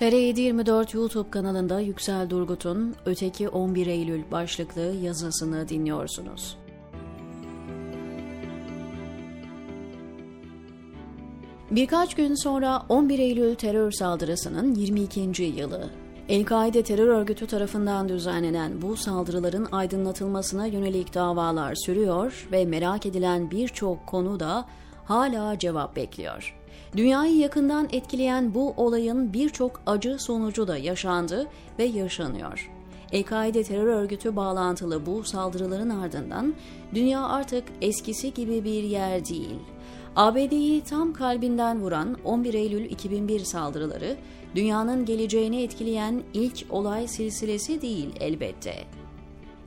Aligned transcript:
TR724 0.00 0.96
YouTube 0.96 1.30
kanalında 1.30 1.80
Yüksel 1.80 2.30
Durgut'un 2.30 2.94
Öteki 3.06 3.48
11 3.48 3.86
Eylül 3.86 4.30
başlıklı 4.30 4.80
yazısını 4.80 5.68
dinliyorsunuz. 5.68 6.58
Birkaç 11.70 12.14
gün 12.14 12.34
sonra 12.34 12.82
11 12.88 13.18
Eylül 13.18 13.54
terör 13.54 13.90
saldırısının 13.92 14.74
22. 14.74 15.42
yılı. 15.42 15.90
El-Kaide 16.28 16.82
terör 16.82 17.08
örgütü 17.08 17.46
tarafından 17.46 18.08
düzenlenen 18.08 18.82
bu 18.82 18.96
saldırıların 18.96 19.68
aydınlatılmasına 19.72 20.66
yönelik 20.66 21.14
davalar 21.14 21.74
sürüyor 21.74 22.48
ve 22.52 22.64
merak 22.64 23.06
edilen 23.06 23.50
birçok 23.50 24.06
konu 24.06 24.40
da 24.40 24.64
hala 25.04 25.58
cevap 25.58 25.96
bekliyor. 25.96 26.57
Dünyayı 26.96 27.36
yakından 27.36 27.88
etkileyen 27.92 28.54
bu 28.54 28.74
olayın 28.76 29.32
birçok 29.32 29.80
acı 29.86 30.18
sonucu 30.18 30.68
da 30.68 30.76
yaşandı 30.76 31.46
ve 31.78 31.84
yaşanıyor. 31.84 32.70
El-Kaide 33.12 33.62
terör 33.62 33.86
örgütü 33.86 34.36
bağlantılı 34.36 35.06
bu 35.06 35.24
saldırıların 35.24 35.90
ardından 35.90 36.54
dünya 36.94 37.28
artık 37.28 37.64
eskisi 37.80 38.34
gibi 38.34 38.64
bir 38.64 38.82
yer 38.82 39.24
değil. 39.24 39.58
ABD'yi 40.16 40.80
tam 40.84 41.12
kalbinden 41.12 41.80
vuran 41.80 42.16
11 42.24 42.54
Eylül 42.54 42.84
2001 42.84 43.40
saldırıları 43.40 44.16
dünyanın 44.54 45.04
geleceğini 45.04 45.62
etkileyen 45.62 46.22
ilk 46.34 46.66
olay 46.70 47.08
silsilesi 47.08 47.82
değil 47.82 48.08
elbette. 48.20 48.74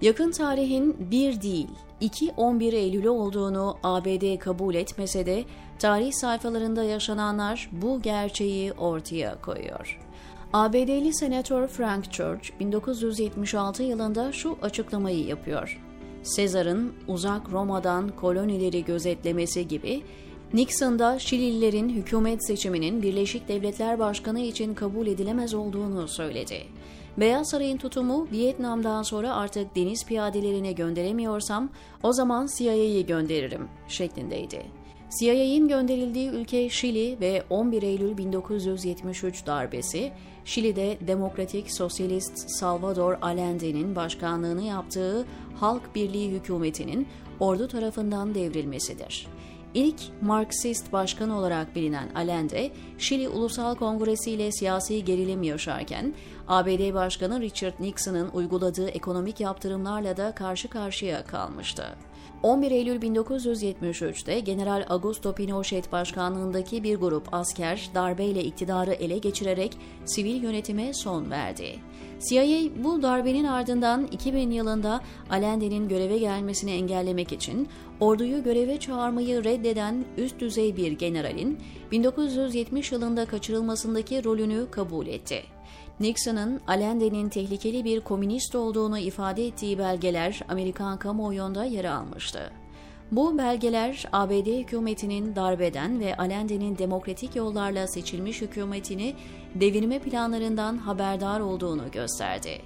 Yakın 0.02 0.32
tarihin 0.32 0.96
bir 1.12 1.42
değil, 1.42 1.68
2 2.00 2.32
11 2.38 2.74
Eylül'ü 2.74 3.10
olduğunu 3.10 3.78
ABD 3.84 4.38
kabul 4.40 4.76
etmese 4.76 5.26
de 5.26 5.44
tarih 5.80 6.12
sayfalarında 6.14 6.84
yaşananlar 6.84 7.70
bu 7.72 8.02
gerçeği 8.02 8.74
ortaya 8.74 9.42
koyuyor. 9.42 10.00
ABD'li 10.54 11.14
senatör 11.14 11.68
Frank 11.68 12.12
Church 12.12 12.50
1976 12.60 13.84
yılında 13.84 14.32
şu 14.32 14.58
açıklamayı 14.62 15.26
yapıyor. 15.26 15.82
Sezar'ın 16.24 16.94
uzak 17.08 17.52
Roma'dan 17.52 18.16
kolonileri 18.16 18.86
gözetlemesi 18.86 19.68
gibi 19.68 20.04
Nixon 20.54 21.00
da 21.00 21.20
Şilililerin 21.20 21.90
hükümet 21.90 22.48
seçiminin 22.48 23.02
Birleşik 23.02 23.48
Devletler 23.48 24.00
Başkanı 24.00 24.40
için 24.40 24.74
kabul 24.74 25.08
edilemez 25.08 25.54
olduğunu 25.54 26.08
söyledi. 26.08 26.64
Beyaz 27.18 27.50
Saray'ın 27.50 27.78
tutumu 27.78 28.28
Vietnam'dan 28.32 29.04
sonra 29.04 29.36
artık 29.36 29.76
deniz 29.76 30.06
piyadelerini 30.06 30.76
gönderemiyorsam 30.76 31.70
o 32.04 32.14
zaman 32.14 32.50
CIA'yı 32.58 33.06
gönderirim 33.06 33.68
şeklindeydi. 33.88 34.62
CIA'nin 35.20 35.68
gönderildiği 35.68 36.30
ülke 36.30 36.70
Şili 36.70 37.18
ve 37.20 37.44
11 37.50 37.84
Eylül 37.84 38.18
1973 38.18 39.46
darbesi, 39.46 40.12
Şili'de 40.46 40.98
Demokratik 41.08 41.72
Sosyalist 41.72 42.50
Salvador 42.60 43.18
Allende'nin 43.22 43.96
başkanlığını 43.96 44.62
yaptığı 44.62 45.26
Halk 45.60 45.96
Birliği 45.96 46.32
hükümetinin 46.32 47.08
ordu 47.40 47.68
tarafından 47.68 48.36
devrilmesidir. 48.36 49.28
İlk 49.74 50.02
Marksist 50.22 50.94
başkan 50.94 51.30
olarak 51.30 51.76
bilinen 51.76 52.10
Allende, 52.16 52.72
Şili 52.98 53.30
Ulusal 53.30 53.76
Kongresi 53.76 54.32
ile 54.32 54.52
siyasi 54.52 55.06
gerilim 55.06 55.44
yaşarken, 55.44 56.14
ABD 56.48 56.94
Başkanı 56.94 57.42
Richard 57.42 57.74
Nixon'ın 57.80 58.30
uyguladığı 58.30 58.90
ekonomik 58.90 59.40
yaptırımlarla 59.40 60.18
da 60.18 60.36
karşı 60.36 60.68
karşıya 60.68 61.26
kalmıştı. 61.26 61.86
11 62.44 62.72
Eylül 62.72 63.02
1973'te 63.02 64.40
General 64.40 64.86
Augusto 64.90 65.36
Pinochet 65.36 65.92
başkanlığındaki 65.92 66.84
bir 66.84 66.96
grup 66.96 67.34
asker 67.34 67.90
darbeyle 67.96 68.44
iktidarı 68.44 68.94
ele 68.94 69.18
geçirerek 69.18 69.78
sivil 70.06 70.44
yönetime 70.44 70.94
son 70.94 71.32
verdi. 71.32 71.80
CIA 72.22 72.84
bu 72.84 73.02
darbenin 73.02 73.46
ardından 73.46 74.08
2000 74.12 74.52
yılında 74.52 75.02
Allende'nin 75.30 75.90
göreve 75.90 76.18
gelmesini 76.18 76.72
engellemek 76.72 77.32
için 77.32 77.68
orduyu 78.00 78.44
göreve 78.44 78.80
çağırmayı 78.80 79.44
reddeden 79.44 80.06
üst 80.18 80.40
düzey 80.40 80.78
bir 80.78 80.92
generalin 80.92 81.60
1970 81.92 82.92
yılında 82.92 83.26
kaçırılmasındaki 83.26 84.24
rolünü 84.24 84.66
kabul 84.72 85.08
etti. 85.08 85.44
Nixon'ın 86.00 86.62
Allende'nin 86.68 87.30
tehlikeli 87.30 87.84
bir 87.84 88.02
komünist 88.02 88.56
olduğunu 88.56 89.00
ifade 89.00 89.48
ettiği 89.48 89.80
belgeler 89.80 90.42
Amerikan 90.50 91.00
kamuoyunda 91.00 91.66
yer 91.66 91.86
almıştı. 91.86 92.61
Bu 93.12 93.38
belgeler 93.38 94.06
ABD 94.12 94.60
hükümetinin 94.60 95.36
darbeden 95.36 96.00
ve 96.00 96.18
Allende'nin 96.18 96.78
demokratik 96.78 97.36
yollarla 97.36 97.88
seçilmiş 97.88 98.42
hükümetini 98.42 99.16
devirme 99.56 100.00
planlarından 100.00 100.78
haberdar 100.78 101.40
olduğunu 101.40 101.92
gösterdi. 101.92 102.62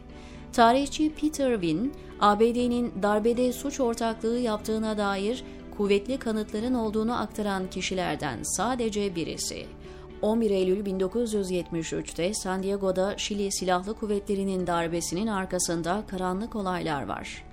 Tarihçi 0.53 1.13
Peter 1.13 1.51
Wynne, 1.51 1.89
ABD'nin 2.19 2.94
darbede 3.03 3.53
suç 3.53 3.79
ortaklığı 3.79 4.39
yaptığına 4.39 4.97
dair 4.97 5.44
kuvvetli 5.78 6.17
kanıtların 6.17 6.73
olduğunu 6.73 7.22
aktaran 7.22 7.69
kişilerden 7.69 8.39
sadece 8.44 9.16
birisi. 9.16 9.66
11 10.22 10.51
Eylül 10.51 10.85
1973'te 10.85 12.33
San 12.33 12.63
Diego'da 12.63 13.17
Şili 13.17 13.51
Silahlı 13.51 13.94
Kuvvetleri'nin 13.94 14.67
darbesinin 14.67 15.27
arkasında 15.27 16.03
karanlık 16.07 16.56
olaylar 16.56 17.07
var. 17.07 17.44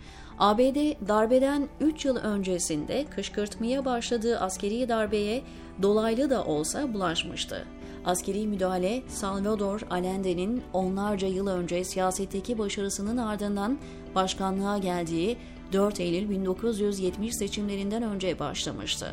ABD 0.42 1.08
darbeden 1.08 1.69
3 1.80 2.04
yıl 2.04 2.16
öncesinde 2.16 3.04
kışkırtmaya 3.10 3.84
başladığı 3.84 4.38
askeri 4.38 4.88
darbeye 4.88 5.42
dolaylı 5.82 6.30
da 6.30 6.44
olsa 6.44 6.94
bulaşmıştı. 6.94 7.66
Askeri 8.04 8.47
müdahale 8.47 9.03
Salvador 9.08 9.80
Allende'nin 9.91 10.62
onlarca 10.72 11.28
yıl 11.28 11.47
önce 11.47 11.84
siyasetteki 11.84 12.58
başarısının 12.58 13.16
ardından 13.16 13.78
başkanlığa 14.14 14.78
geldiği 14.78 15.36
4 15.72 16.00
Eylül 16.00 16.30
1970 16.30 17.34
seçimlerinden 17.34 18.03
önce 18.03 18.38
başlamıştı. 18.38 19.06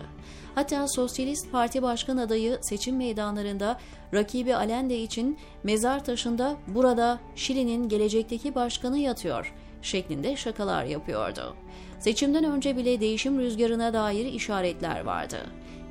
Hatta 0.56 0.88
Sosyalist 0.88 1.52
Parti 1.52 1.82
Başkan 1.82 2.18
adayı 2.18 2.58
seçim 2.62 2.98
meydanlarında 2.98 3.80
rakibi 4.14 4.56
Allende 4.56 5.00
için 5.00 5.38
mezar 5.64 6.06
taşında 6.06 6.58
burada 6.68 7.20
Şili'nin 7.36 7.90
gelecekteki 7.90 8.56
başkanı 8.56 9.00
yatıyor 9.00 9.54
şeklinde 9.82 10.36
şakalar 10.36 10.86
yapıyordu. 10.86 11.56
Seçimden 12.00 12.44
önce 12.44 12.78
bile 12.78 13.00
değişim 13.00 13.40
rüzgarına 13.40 13.94
dair 13.94 14.26
işaretler 14.26 15.02
vardı. 15.06 15.38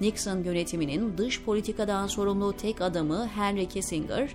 Nixon 0.00 0.44
yönetiminin 0.44 1.19
dış 1.19 1.43
politikadan 1.43 2.06
sorumlu 2.06 2.53
tek 2.53 2.81
adamı 2.81 3.26
Henry 3.26 3.69
Kissinger, 3.69 4.31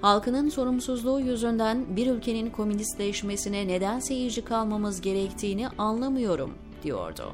halkının 0.00 0.48
sorumsuzluğu 0.48 1.20
yüzünden 1.20 1.96
bir 1.96 2.06
ülkenin 2.06 2.50
komünistleşmesine 2.50 3.68
neden 3.68 4.00
seyirci 4.00 4.44
kalmamız 4.44 5.00
gerektiğini 5.00 5.68
anlamıyorum 5.68 6.54
diyordu. 6.82 7.32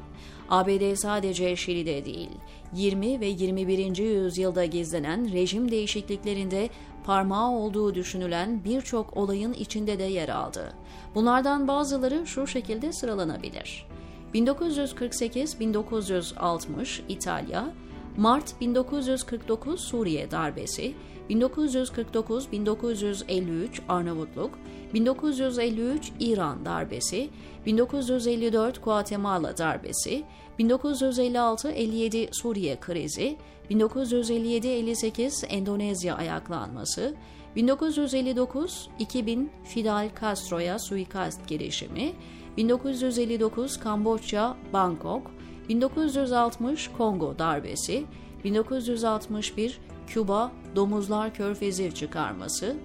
ABD 0.49 0.95
sadece 0.95 1.55
Şili'de 1.55 2.05
değil, 2.05 2.29
20 2.75 3.19
ve 3.19 3.25
21. 3.25 3.97
yüzyılda 3.97 4.65
gizlenen 4.65 5.33
rejim 5.33 5.71
değişikliklerinde 5.71 6.69
parmağı 7.03 7.51
olduğu 7.51 7.95
düşünülen 7.95 8.63
birçok 8.63 9.17
olayın 9.17 9.53
içinde 9.53 9.99
de 9.99 10.03
yer 10.03 10.29
aldı. 10.29 10.73
Bunlardan 11.15 11.67
bazıları 11.67 12.27
şu 12.27 12.47
şekilde 12.47 12.93
sıralanabilir. 12.93 13.87
1948-1960 14.33 17.01
İtalya, 17.09 17.73
Mart 18.17 18.61
1949 18.61 19.81
Suriye 19.81 20.31
darbesi, 20.31 20.93
1949-1953 21.29 23.67
Arnavutluk, 23.89 24.59
1953 24.93 26.11
İran 26.19 26.65
darbesi, 26.65 27.29
1954 27.65 28.83
Guatemala 28.83 29.57
darbesi, 29.57 30.23
1956-57 30.59 32.27
Suriye 32.31 32.79
krizi, 32.79 33.37
1957-58 33.71 35.45
Endonezya 35.45 36.15
ayaklanması, 36.15 37.15
1959-2000 37.57 39.47
Fidel 39.63 40.09
Castro'ya 40.21 40.79
suikast 40.79 41.47
girişimi, 41.47 42.13
1959 42.57 43.79
Kamboçya, 43.79 44.57
Bangkok, 44.73 45.31
1960 45.69 46.89
Kongo 46.97 47.39
darbesi, 47.39 48.05
1961 48.43 49.79
Küba 50.07 50.51
Domuzlar 50.75 51.33
Körfezi 51.33 51.95
çıkarması, 51.95 52.75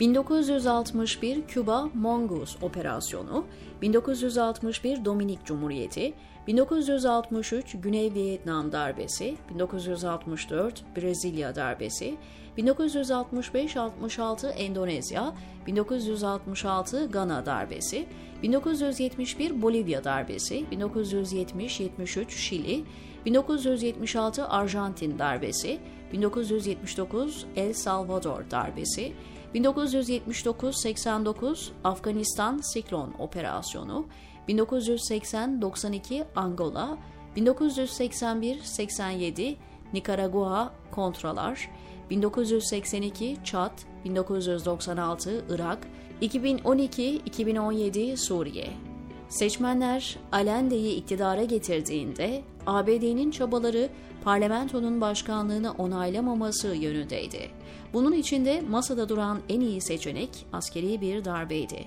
1961 0.00 1.46
Küba 1.46 1.88
Mongoose 1.94 2.66
Operasyonu, 2.66 3.44
1961 3.82 5.04
Dominik 5.04 5.44
Cumhuriyeti, 5.44 6.14
1963 6.46 7.76
Güney 7.82 8.14
Vietnam 8.14 8.72
darbesi, 8.72 9.36
1964 9.50 10.96
Brezilya 10.96 11.54
darbesi, 11.54 12.16
1965-66 12.58 14.50
Endonezya, 14.50 15.34
1966 15.66 17.06
Gana 17.10 17.46
darbesi, 17.46 18.06
1971 18.42 19.62
Bolivya 19.62 20.04
darbesi, 20.04 20.64
1970-73 20.72 22.30
Şili, 22.30 22.84
1976 23.26 24.48
Arjantin 24.48 25.18
darbesi, 25.18 25.78
1979 26.12 27.46
El 27.56 27.74
Salvador 27.74 28.50
darbesi, 28.50 29.12
1979-89 29.54 31.68
Afganistan 31.84 32.58
Siklon 32.58 33.14
Operasyonu, 33.18 34.06
1980-92 34.48 36.24
Angola, 36.36 36.98
1981-87 37.36 39.56
Nikaragua 39.92 40.72
kontralar, 40.90 41.70
1982 42.10 43.36
Çat, 43.44 43.72
1996 44.04 45.44
Irak, 45.50 45.86
2012-2017 46.22 48.16
Suriye. 48.16 48.68
Seçmenler 49.28 50.16
Allende'yi 50.32 50.96
iktidara 50.96 51.44
getirdiğinde 51.44 52.42
ABD'nin 52.66 53.30
çabaları 53.30 53.88
parlamentonun 54.24 55.00
başkanlığını 55.00 55.72
onaylamaması 55.72 56.68
yönündeydi. 56.68 57.50
Bunun 57.92 58.12
içinde 58.12 58.62
masada 58.70 59.08
duran 59.08 59.38
en 59.48 59.60
iyi 59.60 59.80
seçenek 59.80 60.46
askeri 60.52 61.00
bir 61.00 61.24
darbeydi. 61.24 61.84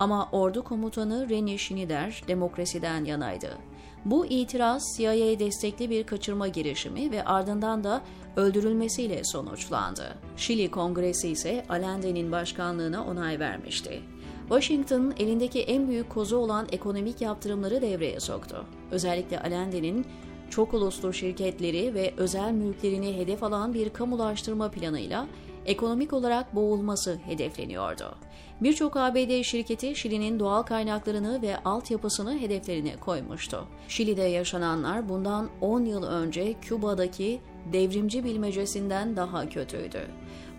Ama 0.00 0.28
ordu 0.32 0.64
komutanı 0.64 1.28
Reni 1.28 1.58
Schneider 1.58 2.22
demokrasiden 2.28 3.04
yanaydı. 3.04 3.58
Bu 4.04 4.26
itiraz 4.26 4.82
CIA 4.96 5.38
destekli 5.38 5.90
bir 5.90 6.04
kaçırma 6.04 6.48
girişimi 6.48 7.10
ve 7.10 7.24
ardından 7.24 7.84
da 7.84 8.02
öldürülmesiyle 8.36 9.24
sonuçlandı. 9.24 10.14
Şili 10.36 10.70
Kongresi 10.70 11.28
ise 11.28 11.64
Allende'nin 11.68 12.32
başkanlığına 12.32 13.04
onay 13.04 13.40
vermişti. 13.40 14.02
Washington 14.48 15.14
elindeki 15.18 15.60
en 15.60 15.88
büyük 15.88 16.10
kozu 16.10 16.36
olan 16.36 16.66
ekonomik 16.72 17.20
yaptırımları 17.20 17.82
devreye 17.82 18.20
soktu. 18.20 18.64
Özellikle 18.90 19.40
Allende'nin 19.40 20.06
çok 20.50 20.74
uluslu 20.74 21.12
şirketleri 21.12 21.94
ve 21.94 22.14
özel 22.16 22.52
mülklerini 22.52 23.16
hedef 23.16 23.42
alan 23.42 23.74
bir 23.74 23.90
kamulaştırma 23.90 24.70
planıyla 24.70 25.26
ekonomik 25.66 26.12
olarak 26.12 26.54
boğulması 26.54 27.18
hedefleniyordu. 27.24 28.14
Birçok 28.60 28.96
ABD 28.96 29.42
şirketi 29.42 29.96
Şili'nin 29.96 30.40
doğal 30.40 30.62
kaynaklarını 30.62 31.42
ve 31.42 31.56
altyapısını 31.64 32.38
hedeflerine 32.38 32.96
koymuştu. 32.96 33.64
Şili'de 33.88 34.22
yaşananlar 34.22 35.08
bundan 35.08 35.48
10 35.60 35.84
yıl 35.84 36.02
önce 36.02 36.54
Küba'daki 36.62 37.40
devrimci 37.72 38.24
bilmecesinden 38.24 39.16
daha 39.16 39.48
kötüydü. 39.48 40.00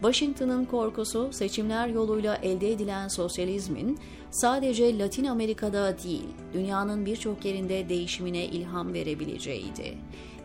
Washington'ın 0.01 0.65
korkusu 0.65 1.29
seçimler 1.33 1.87
yoluyla 1.87 2.35
elde 2.35 2.71
edilen 2.71 3.07
sosyalizmin 3.07 3.99
sadece 4.31 4.99
Latin 4.99 5.25
Amerika'da 5.25 5.97
değil, 6.03 6.27
dünyanın 6.53 7.05
birçok 7.05 7.45
yerinde 7.45 7.89
değişimine 7.89 8.45
ilham 8.45 8.93
verebileceğiydi. 8.93 9.97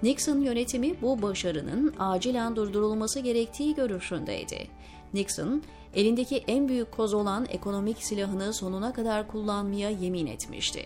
Nixon 0.03 0.41
yönetimi 0.41 1.03
bu 1.03 1.23
başarının 1.23 1.95
acilen 1.99 2.57
durdurulması 2.57 3.21
gerektiği 3.21 3.75
görüşündeydi. 3.75 4.69
Nixon, 5.15 5.63
elindeki 5.95 6.37
en 6.37 6.69
büyük 6.69 6.93
koz 6.93 7.15
olan 7.15 7.47
ekonomik 7.51 8.05
silahını 8.05 8.55
sonuna 8.55 8.93
kadar 8.93 9.29
kullanmaya 9.29 9.91
yemin 9.91 10.27
etmişti. 10.27 10.83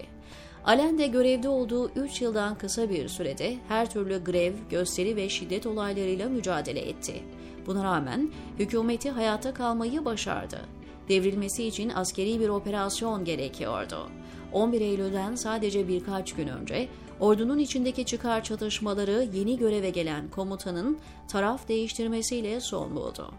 Allen 0.64 0.99
de 0.99 1.06
görevde 1.06 1.49
olduğu 1.49 1.90
3 1.90 2.22
yıldan 2.22 2.58
kısa 2.58 2.90
bir 2.90 3.08
sürede 3.08 3.56
her 3.69 3.90
türlü 3.90 4.25
grev, 4.25 4.52
gösteri 4.70 5.16
ve 5.16 5.28
şiddet 5.28 5.66
olaylarıyla 5.66 6.28
mücadele 6.28 6.81
etti. 6.81 7.22
Buna 7.66 7.84
rağmen 7.84 8.31
hükümeti 8.58 9.10
hayata 9.10 9.55
kalmayı 9.55 10.05
başardı. 10.05 10.60
Devrilmesi 11.08 11.64
için 11.64 11.88
askeri 11.88 12.40
bir 12.40 12.49
operasyon 12.49 13.25
gerekiyordu. 13.25 14.08
11 14.53 14.81
Eylül'den 14.81 15.35
sadece 15.35 15.89
birkaç 15.89 16.33
gün 16.33 16.49
önce 16.49 16.89
ordunun 17.21 17.59
içindeki 17.59 18.05
çıkar 18.05 18.45
çatışmaları 18.45 19.29
yeni 19.35 19.59
göreve 19.59 19.91
gelen 19.91 20.29
komutanın 20.29 20.99
taraf 21.29 21.69
değiştirmesiyle 21.69 22.61
son 22.61 22.97
buldu. 22.97 23.33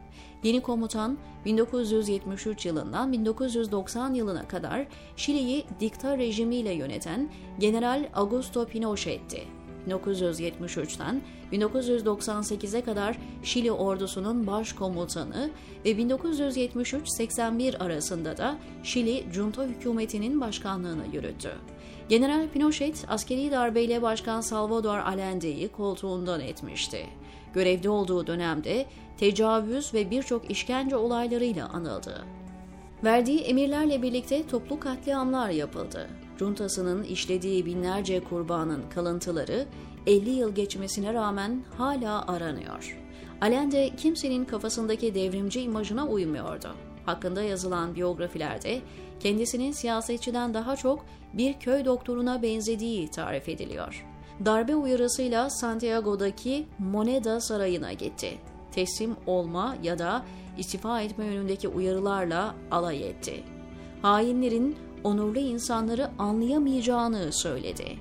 Yeni 0.43 0.61
komutan 0.61 1.17
1973 1.45 2.65
yılından 2.65 3.11
1990 3.11 4.13
yılına 4.13 4.47
kadar 4.47 4.87
Şili'yi 5.15 5.65
dikta 5.79 6.17
rejimiyle 6.17 6.73
yöneten 6.73 7.29
General 7.59 8.09
Augusto 8.13 8.65
Pinochet'ti. 8.65 9.58
1973'ten 9.89 11.21
1998'e 11.51 12.81
kadar 12.81 13.17
Şili 13.43 13.71
ordusunun 13.71 14.47
başkomutanı 14.47 15.49
ve 15.85 15.91
1973-81 15.91 17.77
arasında 17.77 18.37
da 18.37 18.57
Şili 18.83 19.23
junta 19.33 19.63
hükümetinin 19.63 20.41
başkanlığını 20.41 21.03
yürüttü. 21.13 21.51
General 22.09 22.47
Pinochet 22.47 23.05
askeri 23.07 23.51
darbeyle 23.51 24.01
Başkan 24.01 24.41
Salvador 24.41 24.97
Allende'yi 24.97 25.67
koltuğundan 25.67 26.41
etmişti. 26.41 27.05
Görevde 27.53 27.89
olduğu 27.89 28.27
dönemde 28.27 28.85
tecavüz 29.17 29.93
ve 29.93 30.11
birçok 30.11 30.51
işkence 30.51 30.95
olaylarıyla 30.95 31.69
anıldı. 31.69 32.25
Verdiği 33.03 33.39
emirlerle 33.39 34.01
birlikte 34.01 34.47
toplu 34.47 34.79
katliamlar 34.79 35.49
yapıldı. 35.49 36.09
Juntasının 36.39 37.03
işlediği 37.03 37.65
binlerce 37.65 38.23
kurbanın 38.23 38.81
kalıntıları 38.89 39.65
50 40.07 40.29
yıl 40.29 40.55
geçmesine 40.55 41.13
rağmen 41.13 41.63
hala 41.77 42.27
aranıyor. 42.27 42.99
Allende 43.41 43.95
kimsenin 43.97 44.45
kafasındaki 44.45 45.15
devrimci 45.15 45.61
imajına 45.61 46.07
uymuyordu. 46.07 46.75
Hakkında 47.05 47.43
yazılan 47.43 47.95
biyografilerde 47.95 48.81
kendisinin 49.19 49.71
siyasetçiden 49.71 50.53
daha 50.53 50.75
çok 50.75 51.05
bir 51.33 51.53
köy 51.53 51.85
doktoruna 51.85 52.41
benzediği 52.41 53.11
tarif 53.11 53.49
ediliyor. 53.49 54.05
Darbe 54.45 54.75
uyarısıyla 54.75 55.49
Santiago'daki 55.49 56.65
Moneda 56.79 57.41
Sarayı'na 57.41 57.93
gitti. 57.93 58.37
Teslim 58.71 59.15
olma 59.27 59.75
ya 59.83 59.99
da 59.99 60.25
istifa 60.57 61.01
etme 61.01 61.25
yönündeki 61.25 61.67
uyarılarla 61.67 62.55
alay 62.71 63.09
etti. 63.09 63.43
Hainlerin 64.01 64.75
onurlu 65.03 65.39
insanları 65.39 66.09
anlayamayacağını 66.19 67.33
söyledi. 67.33 67.97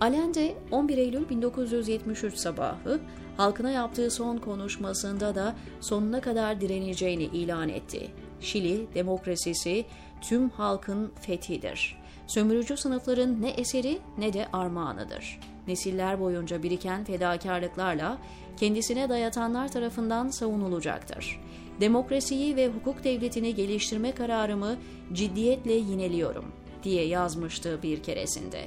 Allende 0.00 0.54
11 0.70 0.98
Eylül 0.98 1.28
1973 1.28 2.34
sabahı 2.34 3.00
halkına 3.36 3.70
yaptığı 3.70 4.10
son 4.10 4.36
konuşmasında 4.36 5.34
da 5.34 5.54
sonuna 5.80 6.20
kadar 6.20 6.60
direneceğini 6.60 7.24
ilan 7.24 7.68
etti. 7.68 8.10
Şili 8.40 8.86
demokrasisi 8.94 9.84
tüm 10.20 10.50
halkın 10.50 11.12
fethidir. 11.20 11.96
Sömürücü 12.26 12.76
sınıfların 12.76 13.42
ne 13.42 13.50
eseri 13.50 13.98
ne 14.18 14.32
de 14.32 14.46
armağanıdır. 14.52 15.40
Nesiller 15.66 16.20
boyunca 16.20 16.62
biriken 16.62 17.04
fedakarlıklarla 17.04 18.18
kendisine 18.56 19.08
dayatanlar 19.08 19.72
tarafından 19.72 20.28
savunulacaktır. 20.28 21.40
Demokrasiyi 21.80 22.56
ve 22.56 22.68
hukuk 22.68 23.04
devletini 23.04 23.54
geliştirme 23.54 24.12
kararımı 24.12 24.76
ciddiyetle 25.12 25.72
yineliyorum 25.72 26.44
diye 26.82 27.06
yazmıştı 27.06 27.78
bir 27.82 28.02
keresinde. 28.02 28.64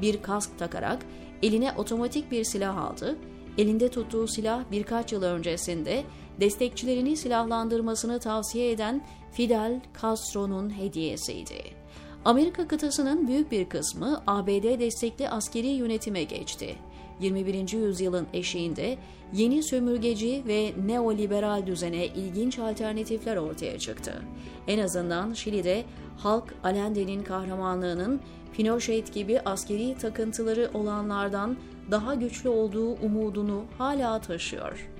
Bir 0.00 0.22
kask 0.22 0.58
takarak 0.58 1.06
eline 1.42 1.72
otomatik 1.72 2.30
bir 2.30 2.44
silah 2.44 2.76
aldı. 2.76 3.18
Elinde 3.58 3.88
tuttuğu 3.88 4.28
silah 4.28 4.64
birkaç 4.70 5.12
yıl 5.12 5.22
öncesinde 5.22 6.04
destekçilerini 6.40 7.16
silahlandırmasını 7.16 8.20
tavsiye 8.20 8.70
eden 8.70 9.06
Fidel 9.32 9.80
Castro'nun 10.02 10.78
hediyesiydi. 10.78 11.83
Amerika 12.24 12.68
kıtasının 12.68 13.28
büyük 13.28 13.52
bir 13.52 13.68
kısmı 13.68 14.22
ABD 14.26 14.80
destekli 14.80 15.28
askeri 15.28 15.66
yönetime 15.66 16.22
geçti. 16.22 16.76
21. 17.20 17.72
yüzyılın 17.72 18.26
eşiğinde 18.32 18.98
yeni 19.32 19.62
sömürgeci 19.62 20.42
ve 20.46 20.72
neoliberal 20.86 21.66
düzene 21.66 22.06
ilginç 22.06 22.58
alternatifler 22.58 23.36
ortaya 23.36 23.78
çıktı. 23.78 24.22
En 24.68 24.78
azından 24.78 25.32
Şili'de 25.32 25.84
halk 26.18 26.54
Allende'nin 26.64 27.22
kahramanlığının 27.22 28.20
Pinochet 28.52 29.14
gibi 29.14 29.40
askeri 29.40 29.94
takıntıları 29.98 30.70
olanlardan 30.74 31.56
daha 31.90 32.14
güçlü 32.14 32.48
olduğu 32.48 32.92
umudunu 32.92 33.64
hala 33.78 34.20
taşıyor. 34.20 34.93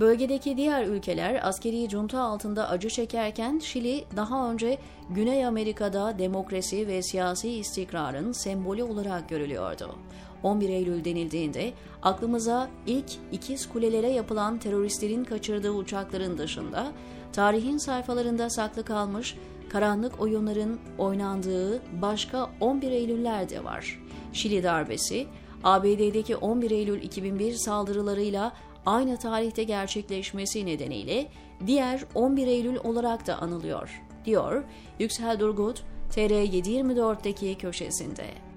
Bölgedeki 0.00 0.56
diğer 0.56 0.86
ülkeler 0.86 1.48
askeri 1.48 1.90
junta 1.90 2.20
altında 2.20 2.68
acı 2.68 2.88
çekerken 2.88 3.58
Şili 3.58 4.04
daha 4.16 4.50
önce 4.50 4.78
Güney 5.10 5.46
Amerika'da 5.46 6.18
demokrasi 6.18 6.86
ve 6.88 7.02
siyasi 7.02 7.50
istikrarın 7.50 8.32
sembolü 8.32 8.82
olarak 8.82 9.28
görülüyordu. 9.28 9.94
11 10.42 10.68
Eylül 10.68 11.04
denildiğinde 11.04 11.72
aklımıza 12.02 12.68
ilk 12.86 13.10
ikiz 13.32 13.68
kulelere 13.68 14.08
yapılan 14.08 14.58
teröristlerin 14.58 15.24
kaçırdığı 15.24 15.70
uçakların 15.70 16.38
dışında 16.38 16.92
tarihin 17.32 17.78
sayfalarında 17.78 18.50
saklı 18.50 18.84
kalmış 18.84 19.36
karanlık 19.68 20.20
oyunların 20.20 20.78
oynandığı 20.98 21.82
başka 22.02 22.50
11 22.60 22.90
Eylüller 22.90 23.48
de 23.48 23.64
var. 23.64 24.02
Şili 24.32 24.62
darbesi, 24.62 25.26
ABD'deki 25.64 26.36
11 26.36 26.70
Eylül 26.70 27.02
2001 27.02 27.54
saldırılarıyla 27.54 28.52
aynı 28.88 29.16
tarihte 29.16 29.64
gerçekleşmesi 29.64 30.66
nedeniyle 30.66 31.26
diğer 31.66 32.04
11 32.14 32.46
Eylül 32.46 32.76
olarak 32.76 33.26
da 33.26 33.38
anılıyor, 33.38 34.02
diyor 34.24 34.64
Yüksel 34.98 35.40
Durgut 35.40 35.84
TR724'deki 36.10 37.58
köşesinde. 37.58 38.47